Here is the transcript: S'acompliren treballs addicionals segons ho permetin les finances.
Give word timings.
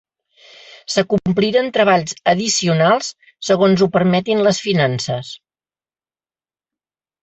S'acompliren 0.93 1.69
treballs 1.75 2.17
addicionals 2.35 3.13
segons 3.53 3.87
ho 3.87 3.91
permetin 4.01 4.45
les 4.51 4.67
finances. 4.69 5.33